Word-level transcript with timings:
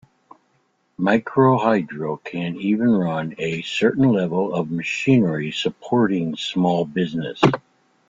Microhydro 0.99 2.23
can 2.23 2.55
even 2.55 2.89
run 2.89 3.35
a 3.37 3.61
certain 3.61 4.11
level 4.11 4.51
of 4.55 4.71
machinery 4.71 5.51
supporting 5.51 6.35
small 6.35 6.85
businesses. 6.85 7.51